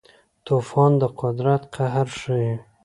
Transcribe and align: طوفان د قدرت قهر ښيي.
طوفان 0.47 0.91
د 1.01 1.03
قدرت 1.19 1.61
قهر 1.75 2.07
ښيي. 2.19 2.53